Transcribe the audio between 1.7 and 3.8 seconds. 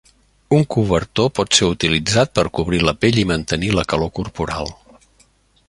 utilitzat per a cobrir la pell i mantenir